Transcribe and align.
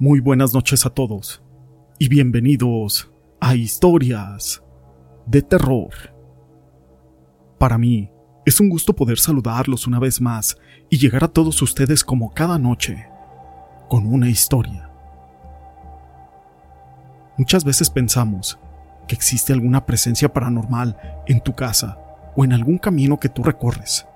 Muy 0.00 0.20
buenas 0.20 0.54
noches 0.54 0.86
a 0.86 0.90
todos 0.90 1.42
y 1.98 2.08
bienvenidos 2.08 3.10
a 3.40 3.56
Historias 3.56 4.62
de 5.26 5.42
Terror. 5.42 5.90
Para 7.58 7.78
mí 7.78 8.08
es 8.46 8.60
un 8.60 8.68
gusto 8.68 8.92
poder 8.92 9.18
saludarlos 9.18 9.88
una 9.88 9.98
vez 9.98 10.20
más 10.20 10.56
y 10.88 10.98
llegar 10.98 11.24
a 11.24 11.28
todos 11.28 11.60
ustedes 11.62 12.04
como 12.04 12.32
cada 12.32 12.60
noche 12.60 13.08
con 13.88 14.06
una 14.06 14.28
historia. 14.28 14.88
Muchas 17.36 17.64
veces 17.64 17.90
pensamos 17.90 18.56
que 19.08 19.16
existe 19.16 19.52
alguna 19.52 19.84
presencia 19.84 20.32
paranormal 20.32 20.96
en 21.26 21.40
tu 21.40 21.56
casa 21.56 21.98
o 22.36 22.44
en 22.44 22.52
algún 22.52 22.78
camino 22.78 23.18
que 23.18 23.30
tú 23.30 23.42
recorres. 23.42 24.06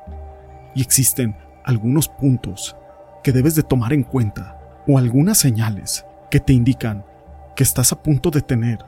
Y 0.77 0.81
existen 0.81 1.37
algunos 1.65 2.07
puntos 2.07 2.77
que 3.25 3.33
debes 3.33 3.57
de 3.57 3.65
tomar 3.65 3.93
en 3.93 4.05
cuenta 4.05 4.62
o 4.87 4.99
algunas 4.99 5.39
señales 5.39 6.05
que 6.31 6.41
te 6.41 6.53
indican 6.53 7.05
que 7.55 7.63
estás 7.63 7.93
a 7.93 8.03
punto 8.03 8.31
de 8.31 8.43
tener 8.43 8.79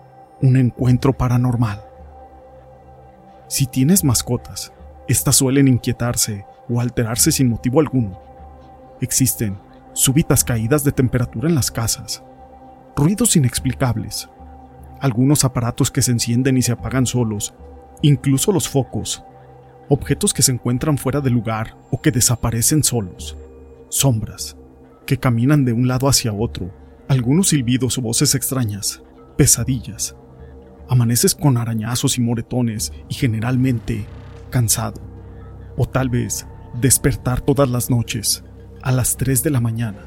un 0.43 0.57
encuentro 0.57 1.13
paranormal. 1.13 1.83
Si 3.49 3.67
tienes 3.67 4.03
mascotas, 4.05 4.73
estas 5.07 5.37
suelen 5.37 5.69
inquietarse 5.69 6.47
o 6.69 6.81
alterarse 6.81 7.31
sin 7.31 7.49
motivo 7.49 7.81
alguno. 7.81 8.21
Existen 9.01 9.59
súbitas 9.93 10.43
caídas 10.43 10.83
de 10.83 10.93
temperatura 10.93 11.49
en 11.49 11.55
las 11.55 11.71
casas, 11.71 12.23
ruidos 12.97 13.37
inexplicables, 13.37 14.29
algunos 15.01 15.45
aparatos 15.45 15.91
que 15.91 16.03
se 16.03 16.13
encienden 16.13 16.57
y 16.57 16.63
se 16.63 16.73
apagan 16.73 17.07
solos, 17.07 17.55
incluso 18.03 18.51
los 18.53 18.69
focos, 18.69 19.23
objetos 19.89 20.33
que 20.33 20.43
se 20.43 20.53
encuentran 20.53 20.99
fuera 20.99 21.21
de 21.21 21.31
lugar 21.31 21.77
o 21.91 22.01
que 22.01 22.11
desaparecen 22.11 22.83
solos, 22.83 23.37
sombras, 23.91 24.57
que 25.07 25.19
caminan 25.19 25.65
de 25.65 25.73
un 25.73 25.89
lado 25.89 26.09
hacia 26.09 26.33
otro, 26.33 26.71
algunos 27.09 27.49
silbidos 27.49 27.99
o 27.99 28.03
voces 28.03 28.35
extrañas, 28.35 29.03
pesadillas. 29.37 30.17
Amaneces 30.89 31.35
con 31.35 31.57
arañazos 31.57 32.19
y 32.19 32.21
moretones 32.21 32.93
y 33.09 33.15
generalmente 33.15 34.05
cansado. 34.51 35.01
O 35.77 35.87
tal 35.89 36.09
vez 36.09 36.47
despertar 36.81 37.41
todas 37.41 37.69
las 37.69 37.91
noches 37.91 38.45
a 38.83 38.93
las 38.93 39.17
3 39.17 39.43
de 39.43 39.51
la 39.51 39.61
mañana. 39.61 40.01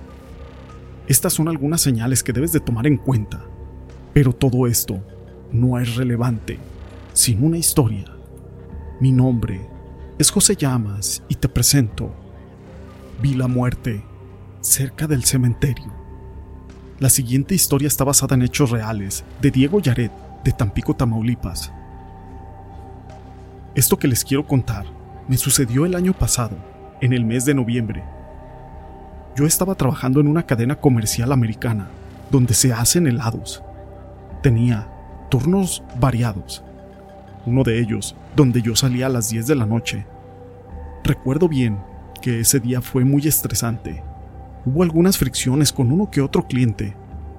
Estas 1.07 1.33
son 1.33 1.47
algunas 1.47 1.81
señales 1.81 2.23
que 2.23 2.33
debes 2.33 2.51
de 2.51 2.59
tomar 2.59 2.85
en 2.85 2.97
cuenta. 2.97 3.43
Pero 4.13 4.33
todo 4.33 4.67
esto 4.67 5.03
no 5.51 5.79
es 5.79 5.95
relevante 5.95 6.59
sin 7.13 7.43
una 7.43 7.57
historia. 7.57 8.05
Mi 8.99 9.11
nombre 9.11 9.61
es 10.17 10.31
José 10.31 10.55
Llamas 10.55 11.23
y 11.27 11.35
te 11.35 11.49
presento 11.49 12.13
Vi 13.21 13.33
la 13.33 13.47
muerte 13.47 14.03
cerca 14.67 15.07
del 15.07 15.23
cementerio. 15.23 15.91
La 16.99 17.09
siguiente 17.09 17.55
historia 17.55 17.87
está 17.87 18.03
basada 18.03 18.35
en 18.35 18.41
hechos 18.41 18.69
reales 18.69 19.23
de 19.41 19.49
Diego 19.49 19.79
Yaret, 19.79 20.11
de 20.43 20.51
Tampico, 20.51 20.93
Tamaulipas. 20.93 21.71
Esto 23.75 23.97
que 23.97 24.07
les 24.07 24.25
quiero 24.25 24.45
contar 24.45 24.85
me 25.27 25.37
sucedió 25.37 25.85
el 25.85 25.95
año 25.95 26.13
pasado, 26.13 26.57
en 26.99 27.13
el 27.13 27.23
mes 27.23 27.45
de 27.45 27.53
noviembre. 27.53 28.03
Yo 29.35 29.45
estaba 29.45 29.75
trabajando 29.75 30.19
en 30.19 30.27
una 30.27 30.45
cadena 30.45 30.75
comercial 30.75 31.31
americana, 31.31 31.87
donde 32.29 32.53
se 32.53 32.73
hacen 32.73 33.07
helados. 33.07 33.63
Tenía 34.41 34.87
turnos 35.29 35.83
variados. 35.99 36.63
Uno 37.45 37.63
de 37.63 37.79
ellos, 37.79 38.15
donde 38.35 38.61
yo 38.61 38.75
salía 38.75 39.05
a 39.05 39.09
las 39.09 39.29
10 39.29 39.47
de 39.47 39.55
la 39.55 39.65
noche. 39.65 40.05
Recuerdo 41.03 41.47
bien 41.47 41.79
que 42.21 42.41
ese 42.41 42.59
día 42.59 42.81
fue 42.81 43.05
muy 43.05 43.27
estresante 43.27 44.03
Hubo 44.67 44.83
algunas 44.83 45.17
fricciones 45.17 45.71
con 45.71 45.93
uno 45.93 46.11
que 46.11 46.19
otro 46.19 46.45
cliente, 46.45 46.93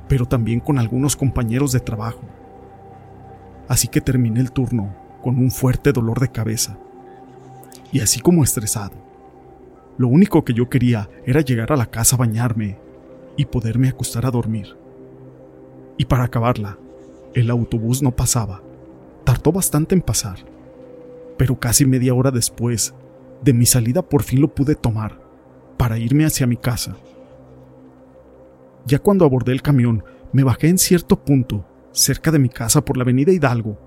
pero 0.08 0.24
también 0.24 0.60
con 0.60 0.78
algunos 0.78 1.14
compañeros 1.14 1.72
de 1.72 1.80
trabajo. 1.80 2.22
Así 3.68 3.86
que 3.86 4.00
terminé 4.00 4.40
el 4.40 4.50
turno 4.50 4.96
con 5.22 5.36
un 5.36 5.50
fuerte 5.50 5.92
dolor 5.92 6.20
de 6.20 6.32
cabeza. 6.32 6.78
Y 7.92 8.00
así 8.00 8.20
como 8.20 8.44
estresado. 8.44 8.94
Lo 9.98 10.08
único 10.08 10.42
que 10.42 10.54
yo 10.54 10.70
quería 10.70 11.10
era 11.26 11.42
llegar 11.42 11.70
a 11.70 11.76
la 11.76 11.84
casa 11.84 12.16
a 12.16 12.18
bañarme 12.18 12.78
y 13.36 13.44
poderme 13.44 13.90
acostar 13.90 14.24
a 14.24 14.30
dormir. 14.30 14.78
Y 15.98 16.06
para 16.06 16.24
acabarla, 16.24 16.78
el 17.34 17.50
autobús 17.50 18.02
no 18.02 18.10
pasaba. 18.10 18.62
Tardó 19.24 19.52
bastante 19.52 19.94
en 19.94 20.00
pasar. 20.00 20.38
Pero 21.36 21.60
casi 21.60 21.84
media 21.84 22.14
hora 22.14 22.30
después 22.30 22.94
de 23.44 23.52
mi 23.52 23.66
salida 23.66 24.00
por 24.00 24.22
fin 24.22 24.40
lo 24.40 24.48
pude 24.48 24.74
tomar 24.74 25.20
para 25.76 25.98
irme 25.98 26.24
hacia 26.24 26.46
mi 26.46 26.56
casa. 26.56 26.96
Ya 28.88 28.98
cuando 28.98 29.26
abordé 29.26 29.52
el 29.52 29.60
camión, 29.60 30.02
me 30.32 30.44
bajé 30.44 30.68
en 30.68 30.78
cierto 30.78 31.22
punto, 31.22 31.68
cerca 31.92 32.30
de 32.30 32.38
mi 32.38 32.48
casa 32.48 32.82
por 32.82 32.96
la 32.96 33.02
avenida 33.02 33.32
Hidalgo, 33.32 33.78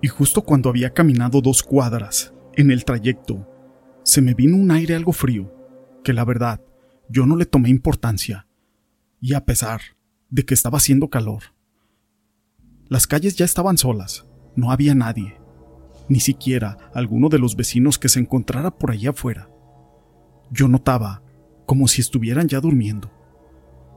y 0.00 0.08
justo 0.08 0.40
cuando 0.40 0.70
había 0.70 0.94
caminado 0.94 1.42
dos 1.42 1.62
cuadras, 1.62 2.32
en 2.54 2.70
el 2.70 2.86
trayecto, 2.86 3.46
se 4.02 4.22
me 4.22 4.32
vino 4.32 4.56
un 4.56 4.70
aire 4.70 4.94
algo 4.94 5.12
frío, 5.12 5.52
que 6.02 6.14
la 6.14 6.24
verdad, 6.24 6.62
yo 7.10 7.26
no 7.26 7.36
le 7.36 7.44
tomé 7.44 7.68
importancia, 7.68 8.46
y 9.20 9.34
a 9.34 9.44
pesar 9.44 9.82
de 10.30 10.46
que 10.46 10.54
estaba 10.54 10.78
haciendo 10.78 11.10
calor. 11.10 11.42
Las 12.88 13.06
calles 13.06 13.36
ya 13.36 13.44
estaban 13.44 13.76
solas, 13.76 14.24
no 14.54 14.72
había 14.72 14.94
nadie, 14.94 15.38
ni 16.08 16.20
siquiera 16.20 16.78
alguno 16.94 17.28
de 17.28 17.38
los 17.38 17.56
vecinos 17.56 17.98
que 17.98 18.08
se 18.08 18.20
encontrara 18.20 18.70
por 18.70 18.90
allá 18.90 19.10
afuera. 19.10 19.50
Yo 20.50 20.66
notaba 20.66 21.22
como 21.66 21.88
si 21.88 22.00
estuvieran 22.00 22.48
ya 22.48 22.60
durmiendo. 22.60 23.10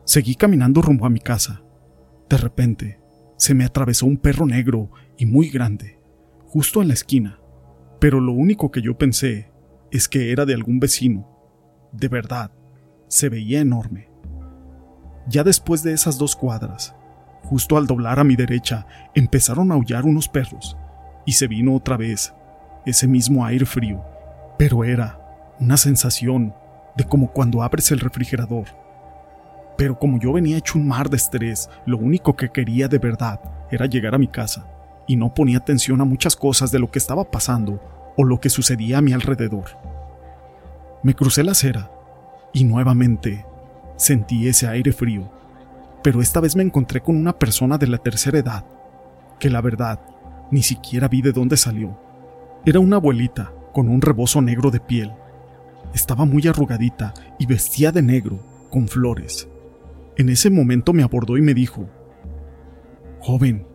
Seguí 0.09 0.33
caminando 0.33 0.81
rumbo 0.81 1.05
a 1.05 1.09
mi 1.11 1.19
casa. 1.19 1.61
De 2.31 2.37
repente, 2.37 2.99
se 3.37 3.53
me 3.53 3.63
atravesó 3.63 4.07
un 4.07 4.17
perro 4.17 4.47
negro 4.47 4.89
y 5.19 5.27
muy 5.27 5.51
grande, 5.51 5.99
justo 6.47 6.81
en 6.81 6.87
la 6.87 6.95
esquina. 6.95 7.39
Pero 7.99 8.19
lo 8.19 8.31
único 8.31 8.71
que 8.71 8.81
yo 8.81 8.97
pensé 8.97 9.51
es 9.91 10.09
que 10.09 10.31
era 10.31 10.47
de 10.47 10.55
algún 10.55 10.79
vecino. 10.79 11.29
De 11.91 12.07
verdad, 12.07 12.49
se 13.07 13.29
veía 13.29 13.61
enorme. 13.61 14.09
Ya 15.27 15.43
después 15.43 15.83
de 15.83 15.93
esas 15.93 16.17
dos 16.17 16.35
cuadras, 16.35 16.95
justo 17.43 17.77
al 17.77 17.85
doblar 17.85 18.17
a 18.17 18.23
mi 18.23 18.35
derecha, 18.35 18.87
empezaron 19.13 19.71
a 19.71 19.75
aullar 19.75 20.05
unos 20.05 20.27
perros, 20.27 20.75
y 21.27 21.33
se 21.33 21.45
vino 21.45 21.75
otra 21.75 21.97
vez 21.97 22.33
ese 22.83 23.07
mismo 23.07 23.45
aire 23.45 23.67
frío, 23.67 24.03
pero 24.57 24.83
era 24.83 25.53
una 25.59 25.77
sensación 25.77 26.55
de 26.97 27.03
como 27.03 27.31
cuando 27.31 27.61
abres 27.61 27.91
el 27.91 27.99
refrigerador 27.99 28.88
pero 29.79 29.97
como 29.97 30.19
yo 30.19 30.33
venía 30.33 30.57
hecho 30.57 30.77
un 30.77 30.89
mar 30.89 31.09
de 31.09 31.15
estrés, 31.15 31.69
lo 31.85 31.97
único 31.97 32.35
que 32.35 32.49
quería 32.49 32.89
de 32.89 32.97
verdad 32.97 33.39
era 33.71 33.85
llegar 33.85 34.13
a 34.13 34.17
mi 34.17 34.27
casa, 34.27 34.67
y 35.07 35.15
no 35.15 35.33
ponía 35.33 35.59
atención 35.59 36.01
a 36.01 36.05
muchas 36.05 36.35
cosas 36.35 36.69
de 36.69 36.79
lo 36.79 36.91
que 36.91 36.99
estaba 36.99 37.31
pasando 37.31 37.81
o 38.17 38.25
lo 38.25 38.41
que 38.41 38.49
sucedía 38.49 38.97
a 38.97 39.01
mi 39.01 39.13
alrededor. 39.13 39.77
Me 41.01 41.13
crucé 41.13 41.45
la 41.45 41.53
acera, 41.53 41.89
y 42.51 42.65
nuevamente 42.65 43.45
sentí 43.95 44.49
ese 44.49 44.67
aire 44.67 44.91
frío, 44.91 45.31
pero 46.03 46.21
esta 46.21 46.41
vez 46.41 46.57
me 46.57 46.63
encontré 46.63 46.99
con 46.99 47.15
una 47.15 47.39
persona 47.39 47.77
de 47.77 47.87
la 47.87 47.99
tercera 47.99 48.37
edad, 48.37 48.65
que 49.39 49.49
la 49.49 49.61
verdad 49.61 50.01
ni 50.51 50.61
siquiera 50.61 51.07
vi 51.07 51.21
de 51.21 51.31
dónde 51.31 51.55
salió. 51.55 51.97
Era 52.65 52.81
una 52.81 52.97
abuelita 52.97 53.53
con 53.73 53.87
un 53.87 54.01
rebozo 54.01 54.41
negro 54.41 54.71
de 54.71 54.81
piel. 54.81 55.13
Estaba 55.93 56.25
muy 56.25 56.45
arrugadita 56.49 57.13
y 57.37 57.45
vestía 57.45 57.93
de 57.93 58.01
negro, 58.01 58.39
con 58.69 58.89
flores. 58.89 59.47
En 60.19 60.27
ese 60.27 60.49
momento 60.49 60.91
me 60.91 61.01
abordó 61.01 61.37
y 61.37 61.41
me 61.41 61.53
dijo, 61.53 61.89
Joven, 63.21 63.65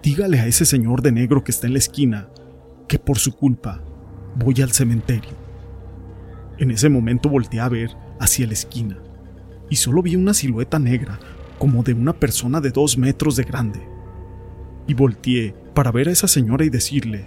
dígale 0.00 0.38
a 0.38 0.46
ese 0.46 0.64
señor 0.64 1.02
de 1.02 1.10
negro 1.10 1.42
que 1.42 1.50
está 1.50 1.66
en 1.66 1.72
la 1.72 1.80
esquina 1.80 2.28
que 2.86 3.00
por 3.00 3.18
su 3.18 3.34
culpa 3.34 3.82
voy 4.36 4.62
al 4.62 4.70
cementerio. 4.70 5.32
En 6.58 6.70
ese 6.70 6.88
momento 6.88 7.28
volteé 7.28 7.58
a 7.58 7.68
ver 7.68 7.90
hacia 8.20 8.46
la 8.46 8.52
esquina 8.52 8.98
y 9.68 9.74
solo 9.74 10.00
vi 10.00 10.14
una 10.14 10.32
silueta 10.32 10.78
negra 10.78 11.18
como 11.58 11.82
de 11.82 11.92
una 11.92 12.12
persona 12.12 12.60
de 12.60 12.70
dos 12.70 12.96
metros 12.96 13.34
de 13.34 13.42
grande. 13.42 13.80
Y 14.86 14.94
volteé 14.94 15.56
para 15.74 15.90
ver 15.90 16.06
a 16.06 16.12
esa 16.12 16.28
señora 16.28 16.64
y 16.64 16.70
decirle 16.70 17.24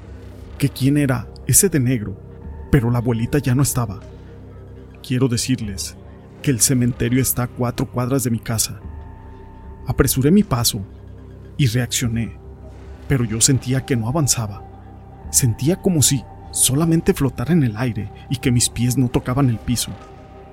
que 0.58 0.70
quién 0.70 0.98
era 0.98 1.28
ese 1.48 1.68
de 1.68 1.82
negro, 1.82 2.18
pero 2.72 2.92
la 2.92 3.00
abuelita 3.00 3.40
ya 3.40 3.56
no 3.56 3.64
estaba. 3.64 4.00
Quiero 5.04 5.28
decirles 5.28 5.98
que 6.42 6.52
el 6.52 6.60
cementerio 6.60 7.22
está 7.22 7.44
a 7.44 7.48
cuatro 7.48 7.90
cuadras 7.90 8.24
de 8.24 8.32
mi 8.32 8.40
casa. 8.40 8.80
Apresuré 9.88 10.32
mi 10.32 10.44
paso 10.44 10.82
y 11.58 11.68
reaccioné, 11.68 12.38
pero 13.08 13.26
yo 13.26 13.42
sentía 13.42 13.86
que 13.86 13.96
no 13.96 14.08
avanzaba. 14.08 14.64
Sentía 15.32 15.76
como 15.78 16.02
si 16.02 16.24
solamente 16.52 17.14
flotara 17.14 17.54
en 17.54 17.64
el 17.64 17.78
aire 17.78 18.12
y 18.30 18.38
que 18.38 18.52
mis 18.52 18.70
pies 18.70 18.98
no 18.98 19.10
tocaban 19.10 19.50
el 19.50 19.58
piso. 19.58 19.92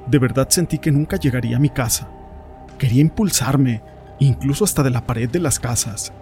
De 0.06 0.18
verdad 0.18 0.48
sentí 0.50 0.78
que 0.78 0.92
nunca 0.92 1.16
llegaría 1.16 1.56
a 1.56 1.60
mi 1.60 1.70
casa. 1.70 2.08
Quería 2.78 3.00
impulsarme, 3.00 3.82
incluso 4.18 4.64
hasta 4.64 4.82
de 4.82 4.90
la 4.90 5.06
pared 5.06 5.28
de 5.28 5.40
las 5.40 5.58
casas, 5.58 6.12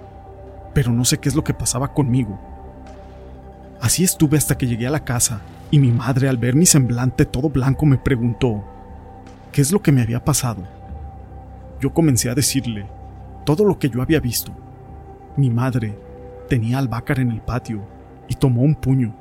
pero 0.72 0.92
no 0.92 1.04
sé 1.04 1.18
qué 1.18 1.28
es 1.28 1.34
lo 1.34 1.44
que 1.44 1.54
pasaba 1.54 1.92
conmigo. 1.92 2.40
Así 3.80 4.04
estuve 4.04 4.38
hasta 4.38 4.56
que 4.56 4.66
llegué 4.66 4.86
a 4.86 4.90
la 4.90 5.04
casa 5.04 5.40
y 5.70 5.78
mi 5.78 5.90
madre 5.90 6.28
al 6.28 6.38
ver 6.38 6.54
mi 6.54 6.66
semblante 6.66 7.26
todo 7.26 7.50
blanco 7.50 7.86
me 7.86 7.98
preguntó, 7.98 8.64
qué 9.54 9.60
es 9.60 9.70
lo 9.70 9.80
que 9.80 9.92
me 9.92 10.02
había 10.02 10.24
pasado. 10.24 10.64
Yo 11.80 11.94
comencé 11.94 12.28
a 12.28 12.34
decirle 12.34 12.88
todo 13.46 13.64
lo 13.64 13.78
que 13.78 13.88
yo 13.88 14.02
había 14.02 14.18
visto. 14.18 14.50
Mi 15.36 15.48
madre 15.48 15.96
tenía 16.48 16.78
albácar 16.78 17.20
en 17.20 17.30
el 17.30 17.40
patio 17.40 17.86
y 18.28 18.34
tomó 18.34 18.62
un 18.62 18.74
puño 18.74 19.14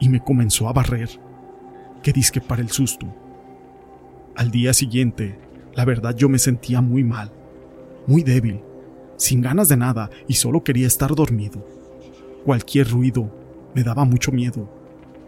y 0.00 0.08
me 0.08 0.18
comenzó 0.18 0.68
a 0.68 0.72
barrer. 0.72 1.08
Que 2.02 2.12
disque 2.12 2.40
para 2.40 2.62
el 2.62 2.70
susto. 2.70 3.06
Al 4.34 4.50
día 4.50 4.74
siguiente, 4.74 5.38
la 5.72 5.84
verdad 5.84 6.16
yo 6.16 6.28
me 6.28 6.40
sentía 6.40 6.80
muy 6.80 7.04
mal, 7.04 7.30
muy 8.08 8.24
débil, 8.24 8.62
sin 9.16 9.40
ganas 9.40 9.68
de 9.68 9.76
nada 9.76 10.10
y 10.26 10.34
solo 10.34 10.64
quería 10.64 10.88
estar 10.88 11.14
dormido. 11.14 11.64
Cualquier 12.44 12.90
ruido 12.90 13.30
me 13.72 13.84
daba 13.84 14.04
mucho 14.04 14.32
miedo, 14.32 14.68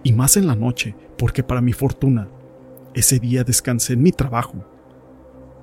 y 0.02 0.12
más 0.12 0.36
en 0.36 0.48
la 0.48 0.56
noche, 0.56 0.96
porque 1.16 1.44
para 1.44 1.60
mi 1.60 1.72
fortuna, 1.72 2.26
ese 2.94 3.18
día 3.18 3.44
descansé 3.44 3.94
en 3.94 4.02
mi 4.02 4.12
trabajo. 4.12 4.64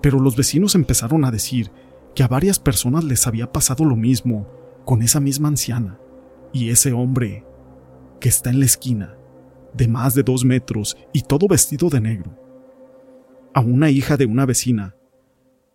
Pero 0.02 0.20
los 0.20 0.36
vecinos 0.36 0.76
empezaron 0.76 1.26
a 1.26 1.32
decir 1.32 1.72
que 2.14 2.24
a 2.24 2.28
varias 2.28 2.60
personas 2.60 3.04
les 3.04 3.28
había 3.28 3.52
pasado 3.52 3.84
lo 3.84 3.96
mismo 3.96 4.48
con 4.86 5.02
esa 5.02 5.20
misma 5.20 5.48
anciana 5.48 6.00
y 6.54 6.70
ese 6.70 6.94
hombre 6.94 7.44
que 8.20 8.30
está 8.30 8.50
en 8.50 8.60
la 8.60 8.66
esquina, 8.66 9.16
de 9.74 9.88
más 9.88 10.16
de 10.16 10.24
dos 10.24 10.46
metros 10.46 10.98
y 11.12 11.22
todo 11.22 11.48
vestido 11.48 11.90
de 11.90 12.00
negro. 12.00 12.40
A 13.54 13.60
una 13.60 13.90
hija 13.90 14.16
de 14.16 14.26
una 14.26 14.46
vecina, 14.46 14.96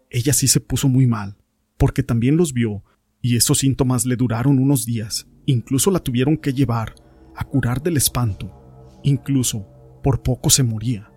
ella 0.08 0.32
sí 0.32 0.48
se 0.48 0.60
puso 0.60 0.88
muy 0.88 1.06
mal, 1.06 1.36
porque 1.76 2.02
también 2.02 2.36
los 2.36 2.52
vio 2.52 2.82
y 3.20 3.36
esos 3.36 3.58
síntomas 3.58 4.06
le 4.06 4.16
duraron 4.16 4.58
unos 4.58 4.86
días, 4.86 5.28
incluso 5.46 5.90
la 5.90 6.00
tuvieron 6.00 6.36
que 6.36 6.52
llevar 6.52 6.94
a 7.36 7.44
curar 7.44 7.82
del 7.82 7.96
espanto, 7.96 8.98
incluso 9.02 9.66
por 10.02 10.22
poco 10.22 10.50
se 10.50 10.62
moría. 10.62 11.09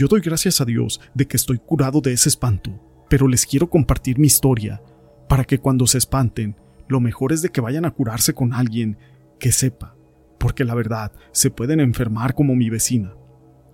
Yo 0.00 0.08
doy 0.08 0.22
gracias 0.22 0.62
a 0.62 0.64
Dios 0.64 0.98
de 1.12 1.28
que 1.28 1.36
estoy 1.36 1.58
curado 1.58 2.00
de 2.00 2.14
ese 2.14 2.30
espanto, 2.30 2.70
pero 3.10 3.28
les 3.28 3.44
quiero 3.44 3.68
compartir 3.68 4.18
mi 4.18 4.28
historia 4.28 4.82
para 5.28 5.44
que 5.44 5.58
cuando 5.58 5.86
se 5.86 5.98
espanten, 5.98 6.56
lo 6.88 7.00
mejor 7.00 7.34
es 7.34 7.42
de 7.42 7.50
que 7.50 7.60
vayan 7.60 7.84
a 7.84 7.90
curarse 7.90 8.32
con 8.32 8.54
alguien 8.54 8.96
que 9.38 9.52
sepa 9.52 9.94
porque 10.38 10.64
la 10.64 10.74
verdad 10.74 11.12
se 11.32 11.50
pueden 11.50 11.80
enfermar 11.80 12.32
como 12.32 12.56
mi 12.56 12.70
vecina. 12.70 13.12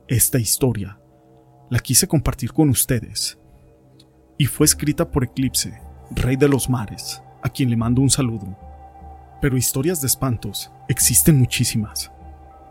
Esta 0.09 0.41
historia 0.41 0.99
la 1.71 1.79
quise 1.79 2.09
compartir 2.09 2.53
con 2.53 2.71
ustedes. 2.71 3.39
Y 4.37 4.47
fue 4.47 4.65
escrita 4.65 5.09
por 5.09 5.23
Eclipse, 5.23 5.81
rey 6.11 6.35
de 6.35 6.49
los 6.49 6.69
mares, 6.69 7.23
a 7.45 7.51
quien 7.51 7.71
le 7.71 7.77
mando 7.77 8.03
un 8.03 8.11
saludo. 8.11 8.59
Pero 9.41 9.57
historias 9.57 10.01
de 10.01 10.09
espantos 10.09 10.73
existen 10.89 11.39
muchísimas. 11.39 12.11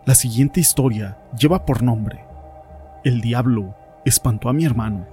La 0.06 0.14
siguiente 0.14 0.60
historia 0.60 1.18
lleva 1.40 1.66
por 1.66 1.84
nombre 1.84 2.35
El 3.06 3.22
diablo 3.22 3.76
espantó 4.04 4.50
a 4.50 4.54
mi 4.54 4.66
hermano. 4.66 5.06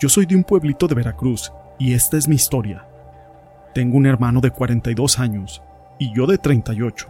Yo 0.00 0.08
soy 0.08 0.26
de 0.26 0.34
un 0.34 0.42
pueblito 0.42 0.88
de 0.88 0.96
Veracruz 0.96 1.52
y 1.78 1.94
esta 1.94 2.16
es 2.16 2.26
mi 2.26 2.34
historia. 2.34 2.88
Tengo 3.72 3.96
un 3.96 4.04
hermano 4.04 4.40
de 4.40 4.50
42 4.50 5.20
años 5.20 5.62
y 5.96 6.12
yo 6.12 6.26
de 6.26 6.36
38. 6.36 7.06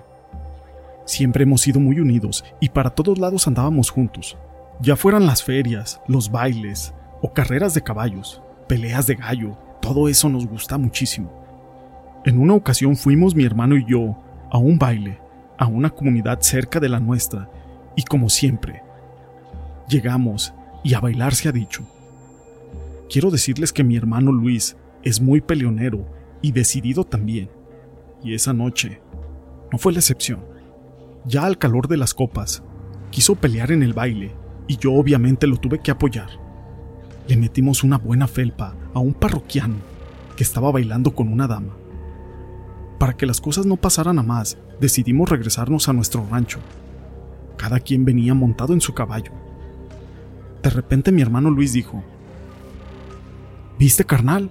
Siempre 1.07 1.45
hemos 1.45 1.63
sido 1.63 1.81
muy 1.81 2.01
unidos 2.01 2.45
y 2.61 2.69
para 2.69 2.91
todos 2.91 3.19
lados 3.19 3.49
andábamos 3.49 3.89
juntos, 3.89 4.37
ya 4.79 4.95
fueran 4.95 5.25
las 5.25 5.43
ferias, 5.43 6.03
los 6.07 6.31
bailes 6.31 6.93
o 7.23 7.33
carreras 7.33 7.73
de 7.73 7.83
caballos, 7.83 8.43
peleas 8.67 9.07
de 9.07 9.15
gallo, 9.15 9.57
todo 9.81 10.11
eso 10.11 10.29
nos 10.29 10.47
gusta 10.47 10.77
muchísimo. 10.77 11.33
En 12.27 12.39
una 12.39 12.53
ocasión 12.53 12.95
fuimos 12.95 13.35
mi 13.35 13.47
hermano 13.47 13.75
y 13.75 13.87
yo 13.87 14.19
a 14.51 14.59
un 14.59 14.79
baile, 14.79 15.19
a 15.57 15.67
una 15.67 15.89
comunidad 15.89 16.43
cerca 16.43 16.79
de 16.79 16.91
la 16.91 17.01
nuestra, 17.01 17.49
y 17.97 18.03
como 18.03 18.29
siempre, 18.29 18.83
llegamos 19.89 20.53
y 20.85 20.95
a 20.95 21.01
bailar 21.01 21.35
se 21.35 21.49
ha 21.49 21.53
dicho. 21.53 21.87
Quiero 23.11 23.31
decirles 23.31 23.73
que 23.73 23.85
mi 23.85 23.97
hermano 23.97 24.33
Luis 24.33 24.77
es 25.03 25.21
muy 25.21 25.41
peleonero 25.41 26.07
y 26.43 26.53
decidido 26.53 27.05
también 27.05 27.49
y 28.23 28.35
esa 28.35 28.53
noche 28.53 29.01
no 29.71 29.79
fue 29.79 29.93
la 29.93 29.99
excepción. 29.99 30.41
Ya 31.25 31.45
al 31.45 31.59
calor 31.59 31.89
de 31.89 31.97
las 31.97 32.15
copas, 32.15 32.63
quiso 33.11 33.35
pelear 33.35 33.71
en 33.71 33.83
el 33.83 33.93
baile 33.93 34.35
y 34.67 34.77
yo 34.77 34.93
obviamente 34.95 35.47
lo 35.47 35.57
tuve 35.57 35.81
que 35.81 35.91
apoyar. 35.91 36.29
Le 37.27 37.37
metimos 37.37 37.85
una 37.85 37.99
buena 37.99 38.27
felpa 38.27 38.75
a 38.95 38.99
un 38.99 39.15
parroquiano 39.15 39.77
que 40.37 40.45
estaba 40.45 40.71
bailando 40.71 41.15
con 41.15 41.29
una 41.29 41.47
dama. 41.47 41.77
Para 42.99 43.17
que 43.17 43.27
las 43.27 43.41
cosas 43.41 43.67
no 43.67 43.77
pasaran 43.77 44.19
a 44.19 44.23
más, 44.23 44.59
decidimos 44.81 45.29
regresarnos 45.29 45.89
a 45.89 45.93
nuestro 45.93 46.27
rancho. 46.31 46.59
Cada 47.57 47.81
quien 47.81 48.05
venía 48.05 48.35
montado 48.35 48.73
en 48.73 48.81
su 48.81 48.95
caballo. 48.95 49.33
De 50.63 50.71
repente 50.71 51.13
mi 51.13 51.23
hermano 51.23 51.51
Luis 51.51 51.73
dijo, 51.73 52.03
¿Viste, 53.79 54.05
carnal? 54.05 54.51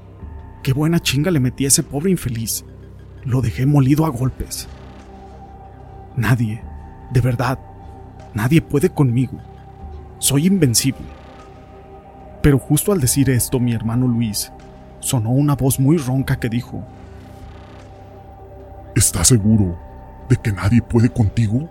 Qué 0.64 0.74
buena 0.74 1.00
chinga 1.00 1.32
le 1.32 1.40
metí 1.40 1.66
a 1.66 1.68
ese 1.68 1.84
pobre 1.84 2.12
infeliz 2.12 2.64
lo 3.28 3.42
dejé 3.42 3.66
molido 3.66 4.06
a 4.06 4.10
golpes. 4.10 4.70
Nadie, 6.16 6.64
de 7.12 7.20
verdad, 7.20 7.60
nadie 8.34 8.62
puede 8.62 8.90
conmigo. 8.90 9.38
Soy 10.18 10.48
invencible. 10.48 11.06
Pero 12.42 12.58
justo 12.58 12.94
al 12.94 13.02
decir 13.02 13.30
esto, 13.30 13.60
mi 13.60 13.74
hermano 13.74 14.08
Luis, 14.08 14.54
sonó 15.02 15.32
una 15.32 15.56
voz 15.56 15.78
muy 15.78 15.98
ronca 15.98 16.40
que 16.40 16.48
dijo, 16.48 16.86
¿Estás 18.96 19.28
seguro 19.28 19.78
de 20.30 20.38
que 20.38 20.54
nadie 20.54 20.82
puede 20.82 21.10
contigo? 21.10 21.70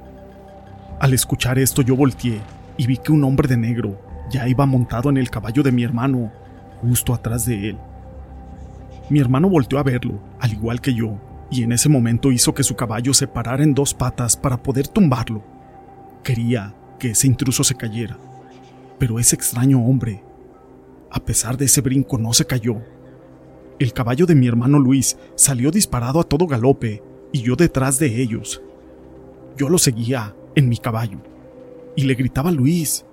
Al 1.01 1.15
escuchar 1.15 1.59
esto 1.59 1.81
yo 1.81 1.97
volteé 1.97 2.41
y 2.77 2.87
vi 2.87 2.99
que 2.99 3.13
un 3.13 3.25
hombre 3.25 3.49
de 3.49 3.57
negro 3.57 3.99
ya 4.31 4.49
iba 4.49 4.67
montado 4.67 5.11
en 5.11 5.17
el 5.17 5.31
caballo 5.31 5.63
de 5.63 5.73
mi 5.73 5.85
hermano, 5.85 6.33
justo 6.81 7.15
atrás 7.15 7.47
de 7.47 7.71
él. 7.71 7.79
Mi 9.09 9.21
hermano 9.21 9.49
volteó 9.49 9.79
a 9.79 9.83
verlo, 9.83 10.21
al 10.41 10.53
igual 10.53 10.81
que 10.81 10.95
yo, 10.95 11.19
y 11.51 11.63
en 11.63 11.73
ese 11.73 11.89
momento 11.89 12.33
hizo 12.33 12.55
que 12.55 12.65
su 12.65 12.75
caballo 12.75 13.15
se 13.15 13.29
parara 13.29 13.63
en 13.63 13.75
dos 13.75 13.95
patas 13.95 14.37
para 14.37 14.63
poder 14.63 14.89
tumbarlo. 14.89 15.45
Quería 16.25 16.75
que 16.99 17.11
ese 17.11 17.29
intruso 17.29 17.63
se 17.63 17.77
cayera, 17.77 18.19
pero 18.99 19.19
ese 19.19 19.37
extraño 19.37 19.85
hombre, 19.85 20.25
a 21.11 21.21
pesar 21.21 21.57
de 21.57 21.67
ese 21.67 21.81
brinco, 21.81 22.19
no 22.19 22.33
se 22.33 22.47
cayó. 22.47 22.83
El 23.79 23.93
caballo 23.93 24.27
de 24.27 24.35
mi 24.35 24.49
hermano 24.49 24.79
Luis 24.79 25.17
salió 25.37 25.71
disparado 25.71 26.19
a 26.19 26.25
todo 26.25 26.47
galope 26.47 27.03
y 27.33 27.43
yo 27.43 27.55
detrás 27.55 27.99
de 27.99 28.21
ellos. 28.21 28.63
Yo 29.57 29.69
lo 29.69 29.79
seguía 29.79 30.35
en 30.55 30.69
mi 30.69 30.79
caballo 30.79 31.19
y 31.95 32.05
le 32.05 32.15
gritaba 32.15 32.51
Luis, 32.51 33.05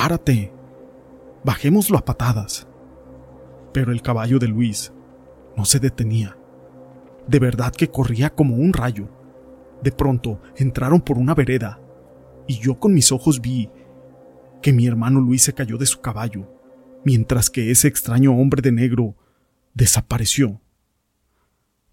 párate, 0.00 0.50
bajémoslo 1.44 1.98
a 1.98 2.04
patadas. 2.06 2.66
Pero 3.74 3.92
el 3.92 4.00
caballo 4.00 4.38
de 4.38 4.48
Luis 4.48 4.94
no 5.58 5.66
se 5.66 5.78
detenía. 5.78 6.38
De 7.28 7.38
verdad 7.38 7.70
que 7.70 7.90
corría 7.90 8.30
como 8.30 8.56
un 8.56 8.72
rayo. 8.72 9.10
De 9.82 9.92
pronto 9.92 10.40
entraron 10.56 11.02
por 11.02 11.18
una 11.18 11.34
vereda 11.34 11.82
y 12.48 12.54
yo 12.54 12.80
con 12.80 12.94
mis 12.94 13.12
ojos 13.12 13.42
vi 13.42 13.68
que 14.62 14.72
mi 14.72 14.86
hermano 14.86 15.20
Luis 15.20 15.42
se 15.42 15.52
cayó 15.52 15.76
de 15.76 15.84
su 15.84 16.00
caballo, 16.00 16.50
mientras 17.04 17.50
que 17.50 17.70
ese 17.70 17.86
extraño 17.86 18.32
hombre 18.32 18.62
de 18.62 18.72
negro 18.72 19.16
desapareció. 19.74 20.62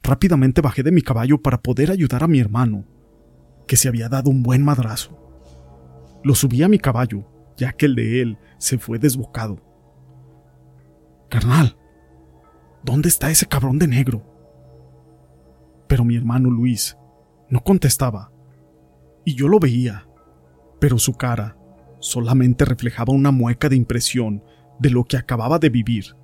Rápidamente 0.01 0.61
bajé 0.61 0.81
de 0.81 0.93
mi 0.93 1.01
caballo 1.01 1.41
para 1.41 1.61
poder 1.61 1.91
ayudar 1.91 2.23
a 2.23 2.27
mi 2.29 2.39
hermano, 2.39 2.85
que 3.67 3.75
se 3.75 3.89
había 3.89 4.07
dado 4.07 4.29
un 4.29 4.43
buen 4.43 4.63
madrazo. 4.63 5.19
Lo 6.23 6.35
subí 6.35 6.63
a 6.63 6.69
mi 6.69 6.79
caballo, 6.79 7.25
ya 7.57 7.73
que 7.73 7.87
el 7.87 7.95
de 7.95 8.21
él 8.21 8.37
se 8.57 8.77
fue 8.77 8.99
desbocado. 8.99 9.57
Carnal, 11.29 11.75
¿dónde 12.83 13.09
está 13.09 13.29
ese 13.29 13.47
cabrón 13.47 13.79
de 13.79 13.87
negro? 13.87 14.23
Pero 15.87 16.05
mi 16.05 16.15
hermano 16.15 16.49
Luis 16.49 16.97
no 17.49 17.61
contestaba. 17.61 18.31
Y 19.25 19.35
yo 19.35 19.49
lo 19.49 19.59
veía, 19.59 20.07
pero 20.79 20.97
su 20.97 21.13
cara 21.13 21.57
solamente 21.99 22.63
reflejaba 22.63 23.13
una 23.13 23.31
mueca 23.31 23.67
de 23.67 23.75
impresión 23.75 24.43
de 24.79 24.89
lo 24.89 25.03
que 25.03 25.17
acababa 25.17 25.59
de 25.59 25.69
vivir. 25.69 26.15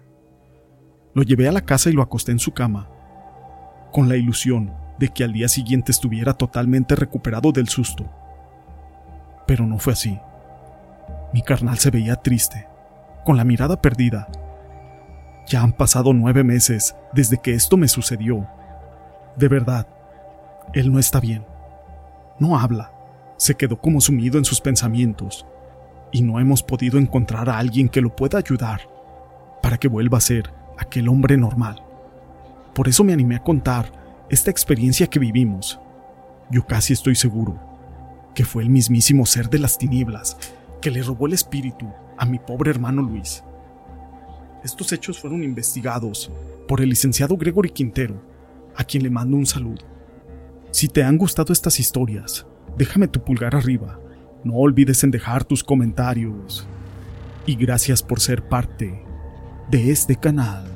Lo 1.14 1.24
llevé 1.24 1.48
a 1.48 1.52
la 1.52 1.66
casa 1.66 1.90
y 1.90 1.94
lo 1.94 2.02
acosté 2.02 2.32
en 2.32 2.40
su 2.40 2.54
cama, 2.54 2.90
con 3.92 4.08
la 4.08 4.16
ilusión 4.16 4.74
de 5.00 5.10
que 5.10 5.24
al 5.24 5.34
día 5.34 5.48
siguiente 5.48 5.92
estuviera 5.92 6.34
totalmente 6.34 6.96
recuperado 6.96 7.52
del 7.52 7.68
susto. 7.68 8.10
Pero 9.48 9.66
no 9.66 9.80
fue 9.80 9.94
así. 9.94 10.18
Mi 11.34 11.42
carnal 11.42 11.78
se 11.80 11.92
veía 11.92 12.16
triste, 12.16 12.68
con 13.26 13.38
la 13.38 13.44
mirada 13.44 13.82
perdida. 13.82 14.28
Ya 15.48 15.62
han 15.62 15.74
pasado 15.74 16.14
nueve 16.14 16.44
meses 16.44 16.96
desde 17.12 17.38
que 17.38 17.54
esto 17.54 17.76
me 17.76 17.88
sucedió 17.88 18.48
de 19.36 19.48
verdad, 19.48 19.88
él 20.74 20.92
no 20.92 21.00
está 21.00 21.20
bien. 21.20 21.46
No 22.40 22.58
habla. 22.58 22.92
Se 23.38 23.56
quedó 23.56 23.80
como 23.80 24.00
sumido 24.00 24.38
en 24.38 24.46
sus 24.46 24.62
pensamientos. 24.62 25.46
Y 26.12 26.22
no 26.22 26.40
hemos 26.40 26.62
podido 26.62 27.00
encontrar 27.00 27.50
a 27.50 27.58
alguien 27.58 27.90
que 27.90 28.02
lo 28.02 28.16
pueda 28.16 28.38
ayudar 28.38 28.82
para 29.62 29.78
que 29.78 29.88
vuelva 29.88 30.20
a 30.20 30.22
ser 30.22 30.54
aquel 30.78 31.10
hombre 31.10 31.38
normal. 31.38 31.82
Por 32.76 32.88
eso 32.88 33.04
me 33.04 33.14
animé 33.14 33.38
a 33.38 33.44
contar 33.44 33.92
esta 34.30 34.52
experiencia 34.52 35.08
que 35.08 35.20
vivimos. 35.20 35.80
Yo 36.52 36.66
casi 36.66 36.94
estoy 36.94 37.16
seguro 37.16 37.60
que 38.36 38.46
fue 38.46 38.64
el 38.64 38.70
mismísimo 38.70 39.26
ser 39.26 39.50
de 39.50 39.60
las 39.60 39.78
tinieblas 39.78 40.38
que 40.84 40.92
le 40.92 41.02
robó 41.02 41.28
el 41.28 41.34
espíritu 41.34 41.90
a 42.18 42.26
mi 42.26 42.40
pobre 42.40 42.70
hermano 42.70 43.02
Luis. 43.02 43.42
Estos 44.66 44.92
hechos 44.92 45.18
fueron 45.18 45.42
investigados 45.42 46.30
por 46.68 46.82
el 46.82 46.90
licenciado 46.90 47.38
Gregory 47.38 47.70
Quintero, 47.70 48.22
a 48.76 48.84
quien 48.84 49.04
le 49.04 49.10
mando 49.10 49.38
un 49.38 49.46
saludo. 49.46 49.86
Si 50.72 50.90
te 50.90 51.02
han 51.02 51.18
gustado 51.18 51.54
estas 51.54 51.80
historias, 51.80 52.46
déjame 52.78 53.08
tu 53.08 53.24
pulgar 53.24 53.56
arriba. 53.56 53.98
No 54.44 54.56
olvides 54.56 55.06
en 55.06 55.12
dejar 55.12 55.46
tus 55.46 55.64
comentarios. 55.64 56.68
Y 57.46 57.56
gracias 57.56 58.04
por 58.04 58.20
ser 58.20 58.50
parte 58.50 59.06
de 59.72 59.90
este 59.90 60.18
canal. 60.18 60.73